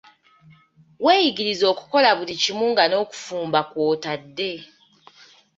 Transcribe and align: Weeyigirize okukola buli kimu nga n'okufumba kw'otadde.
Weeyigirize 1.05 1.65
okukola 1.73 2.09
buli 2.17 2.33
kimu 2.41 2.65
nga 2.71 2.83
n'okufumba 2.87 3.59
kw'otadde. 3.69 4.51